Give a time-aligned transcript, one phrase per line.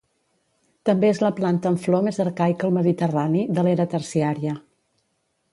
[0.89, 4.57] També és la planta amb flor més arcaica al Mediterrani, de l'era terciària.